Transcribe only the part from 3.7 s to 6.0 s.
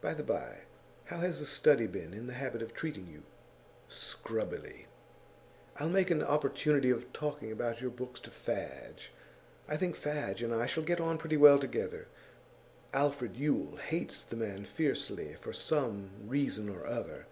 'Scrubbily.' 'I'll